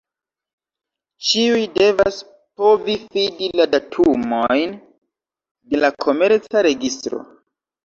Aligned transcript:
Ĉiuj 1.27 1.59
devas 1.75 2.17
povi 2.61 2.95
fidi 3.03 3.51
la 3.61 3.69
datumojn 3.75 4.75
de 4.81 5.85
la 5.85 5.95
Komerca 6.09 6.67
registro. 6.73 7.25